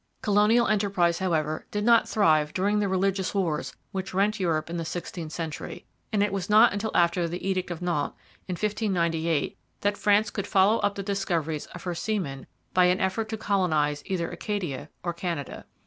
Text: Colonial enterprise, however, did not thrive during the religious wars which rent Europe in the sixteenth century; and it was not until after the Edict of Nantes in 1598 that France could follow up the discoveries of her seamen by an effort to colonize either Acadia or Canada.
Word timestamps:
Colonial 0.23 0.65
enterprise, 0.65 1.19
however, 1.19 1.67
did 1.69 1.83
not 1.83 2.09
thrive 2.09 2.55
during 2.55 2.79
the 2.79 2.87
religious 2.87 3.35
wars 3.35 3.75
which 3.91 4.15
rent 4.15 4.39
Europe 4.39 4.67
in 4.67 4.77
the 4.77 4.83
sixteenth 4.83 5.31
century; 5.31 5.85
and 6.11 6.23
it 6.23 6.33
was 6.33 6.49
not 6.49 6.73
until 6.73 6.89
after 6.95 7.27
the 7.27 7.47
Edict 7.47 7.69
of 7.69 7.83
Nantes 7.83 8.15
in 8.47 8.53
1598 8.53 9.59
that 9.81 9.97
France 9.97 10.31
could 10.31 10.47
follow 10.47 10.79
up 10.79 10.95
the 10.95 11.03
discoveries 11.03 11.67
of 11.67 11.83
her 11.83 11.93
seamen 11.93 12.47
by 12.73 12.85
an 12.85 12.99
effort 12.99 13.29
to 13.29 13.37
colonize 13.37 14.01
either 14.07 14.31
Acadia 14.31 14.89
or 15.03 15.13
Canada. 15.13 15.65